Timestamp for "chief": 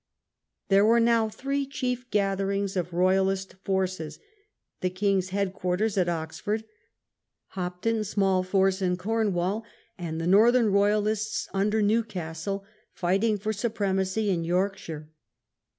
1.67-2.09